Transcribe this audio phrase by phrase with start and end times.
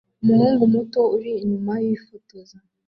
[0.21, 2.57] Umuhungu muto uri inyuma yifotoza